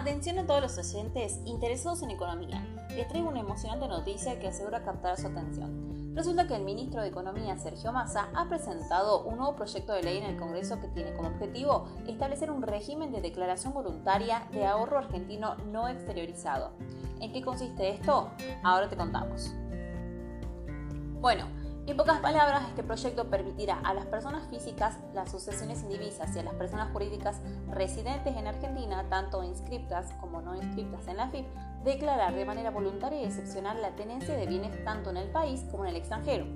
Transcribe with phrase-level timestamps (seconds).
[0.00, 2.66] Atención a todos los oyentes interesados en economía.
[2.96, 6.14] Les traigo una emocionante noticia que asegura captar su atención.
[6.14, 10.16] Resulta que el ministro de Economía, Sergio Massa, ha presentado un nuevo proyecto de ley
[10.16, 14.96] en el Congreso que tiene como objetivo establecer un régimen de declaración voluntaria de ahorro
[14.96, 16.70] argentino no exteriorizado.
[17.20, 18.30] ¿En qué consiste esto?
[18.62, 19.52] Ahora te contamos.
[21.20, 21.44] Bueno,
[21.86, 26.42] en pocas palabras, este proyecto permitirá a las personas físicas las sucesiones indivisas y a
[26.42, 31.46] las personas jurídicas residentes en Argentina, tanto inscriptas como no inscriptas en la FIP,
[31.84, 35.84] declarar de manera voluntaria y excepcional la tenencia de bienes tanto en el país como
[35.84, 36.46] en el extranjero.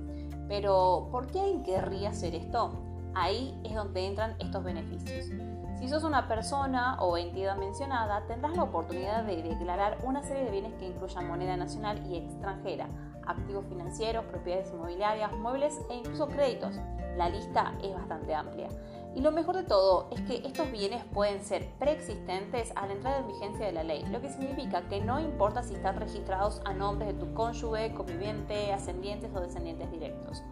[0.47, 2.94] Pero, ¿por qué alguien querría hacer esto?
[3.15, 5.31] Ahí es donde entran estos beneficios.
[5.79, 10.51] Si sos una persona o entidad mencionada, tendrás la oportunidad de declarar una serie de
[10.51, 12.89] bienes que incluyan moneda nacional y extranjera,
[13.27, 16.77] activos financieros, propiedades inmobiliarias, muebles e incluso créditos.
[17.17, 18.69] La lista es bastante amplia.
[19.15, 23.19] Y lo mejor de todo es que estos bienes pueden ser preexistentes a la entrada
[23.19, 26.73] en vigencia de la ley, lo que significa que no importa si están registrados a
[26.73, 30.43] nombre de tu cónyuge, conviviente, ascendientes o descendientes directos.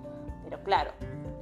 [0.44, 0.92] Pero claro,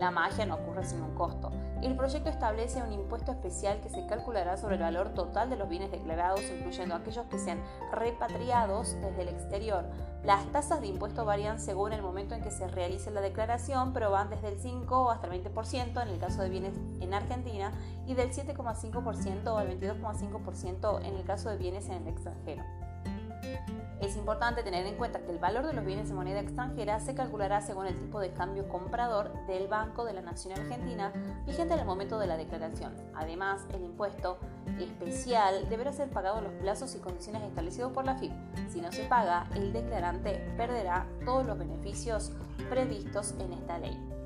[0.00, 1.52] la magia no ocurre sin un costo.
[1.82, 5.68] El proyecto establece un impuesto especial que se calculará sobre el valor total de los
[5.68, 9.84] bienes declarados, incluyendo aquellos que sean repatriados desde el exterior.
[10.24, 14.10] Las tasas de impuesto varían según el momento en que se realice la declaración, pero
[14.10, 17.72] van desde el 5 hasta el 20% en el caso de bienes en Argentina
[18.06, 22.64] y del 7,5% al 22,5% en el caso de bienes en el extranjero.
[24.00, 27.14] Es importante tener en cuenta que el valor de los bienes de moneda extranjera se
[27.14, 31.12] calculará según el tipo de cambio comprador del Banco de la Nación Argentina
[31.46, 32.94] vigente en el momento de la declaración.
[33.14, 34.38] Además, el impuesto
[34.78, 38.32] especial deberá ser pagado en los plazos y condiciones establecidos por la FIP.
[38.70, 42.32] Si no se paga, el declarante perderá todos los beneficios
[42.70, 44.19] previstos en esta ley.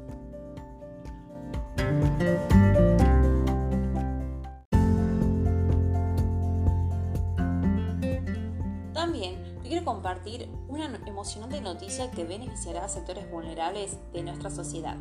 [9.95, 14.97] Compartir una emocionante noticia que beneficiará a sectores vulnerables de nuestra sociedad.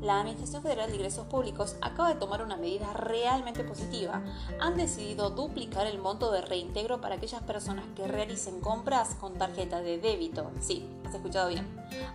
[0.00, 4.22] La Administración Federal de Ingresos Públicos acaba de tomar una medida realmente positiva.
[4.58, 9.82] Han decidido duplicar el monto de reintegro para aquellas personas que realicen compras con tarjeta
[9.82, 10.50] de débito.
[10.60, 11.68] Sí, has escuchado bien.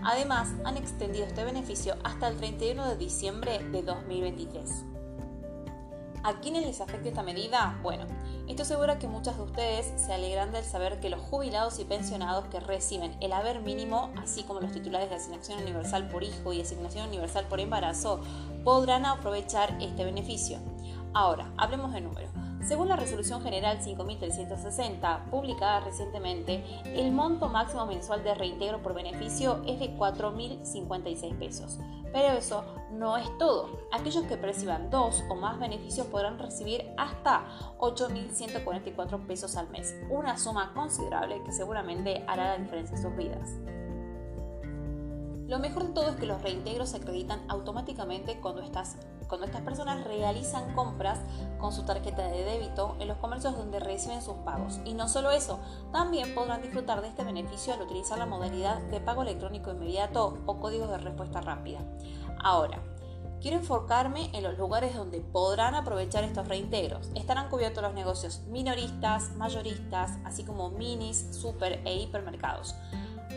[0.04, 4.86] Además, han extendido este beneficio hasta el 31 de diciembre de 2023.
[6.26, 7.78] ¿A quiénes les afecta esta medida?
[7.84, 8.06] Bueno,
[8.48, 12.46] esto asegura que muchas de ustedes se alegran del saber que los jubilados y pensionados
[12.46, 16.62] que reciben el haber mínimo, así como los titulares de asignación universal por hijo y
[16.62, 18.22] asignación universal por embarazo,
[18.64, 20.60] podrán aprovechar este beneficio.
[21.14, 22.32] Ahora, hablemos de números.
[22.64, 29.62] Según la Resolución General 5360, publicada recientemente, el monto máximo mensual de reintegro por beneficio
[29.68, 31.80] es de 4.056 pesos.
[32.14, 33.70] Pero eso no es todo.
[33.92, 37.46] Aquellos que perciban dos o más beneficios podrán recibir hasta
[37.80, 43.60] 8.144 pesos al mes, una suma considerable que seguramente hará la diferencia en sus vidas.
[45.48, 48.96] Lo mejor de todo es que los reintegros se acreditan automáticamente cuando, estas,
[49.28, 51.20] cuando estas personas realizan compras
[51.60, 54.80] con su tarjeta de débito en los comercios donde reciben sus pagos.
[54.86, 55.60] Y no solo eso,
[55.92, 60.60] también podrán disfrutar de este beneficio al utilizar la modalidad de pago electrónico inmediato o
[60.60, 61.80] códigos de respuesta rápida.
[62.42, 62.82] Ahora,
[63.42, 67.12] Quiero enfocarme en los lugares donde podrán aprovechar estos reintegros.
[67.14, 72.74] Estarán cubiertos los negocios minoristas, mayoristas, así como minis, super e hipermercados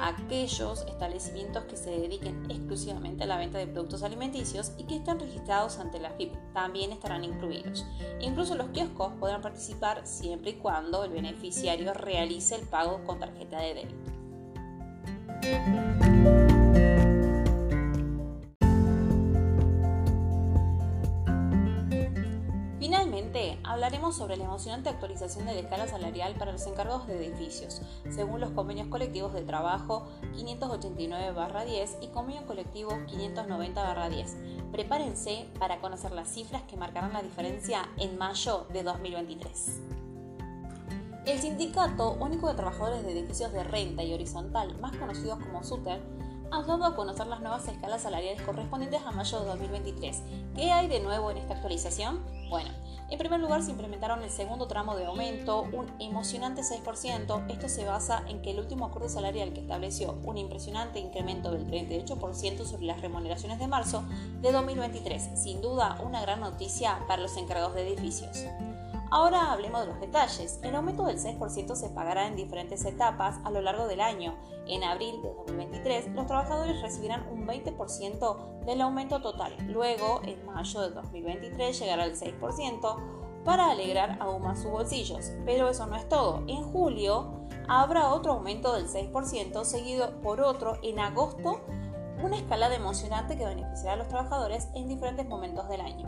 [0.01, 5.19] aquellos establecimientos que se dediquen exclusivamente a la venta de productos alimenticios y que estén
[5.21, 7.87] registrados ante la FIP también estarán incluidos.
[8.21, 13.59] Incluso los kioscos podrán participar siempre y cuando el beneficiario realice el pago con tarjeta
[13.61, 14.17] de débito.
[24.07, 28.41] Hablaremos sobre la emocionante actualización de la escala salarial para los encargados de edificios, según
[28.41, 30.07] los convenios colectivos de trabajo
[30.37, 34.71] 589-10 y convenio colectivo 590-10.
[34.71, 39.81] Prepárense para conocer las cifras que marcarán la diferencia en mayo de 2023.
[41.27, 46.01] El Sindicato Único de Trabajadores de Edificios de Renta y Horizontal, más conocidos como SUTER,
[46.53, 50.23] ha dado a conocer las nuevas escalas salariales correspondientes a mayo de 2023.
[50.55, 52.25] ¿Qué hay de nuevo en esta actualización?
[52.49, 52.71] Bueno,
[53.09, 57.47] en primer lugar, se implementaron el segundo tramo de aumento, un emocionante 6%.
[57.49, 61.67] Esto se basa en que el último acuerdo salarial que estableció un impresionante incremento del
[61.69, 64.03] 38% sobre las remuneraciones de marzo
[64.41, 65.31] de 2023.
[65.41, 68.45] Sin duda, una gran noticia para los encargados de edificios.
[69.11, 70.59] Ahora hablemos de los detalles.
[70.63, 74.37] El aumento del 6% se pagará en diferentes etapas a lo largo del año.
[74.67, 79.57] En abril de 2023, los trabajadores recibirán un 20% del aumento total.
[79.69, 82.97] Luego, en mayo de 2023, llegará el 6%.
[83.45, 85.31] para alegrar aún más sus bolsillos.
[85.45, 86.43] Pero eso no es todo.
[86.49, 91.61] En julio habrá otro aumento del 6%, seguido por otro en agosto,
[92.21, 96.07] una escalada emocionante que beneficiará a los trabajadores en diferentes momentos del año.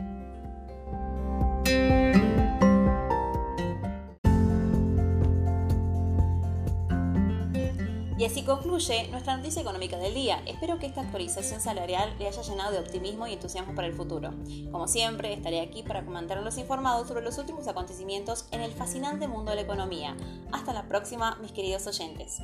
[8.19, 10.43] Y así concluye nuestra noticia económica del día.
[10.45, 14.35] Espero que esta actualización salarial le haya llenado de optimismo y entusiasmo para el futuro.
[14.73, 19.51] Como siempre, estaré aquí para mantenerlos informados sobre los últimos acontecimientos en el fascinante mundo
[19.51, 20.17] de la economía.
[20.51, 22.41] Hasta la próxima, mis queridos oyentes.